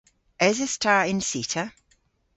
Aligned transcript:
Eses 0.47 0.73
ta 0.81 0.95
y'n 1.09 1.21
cita? 1.29 1.63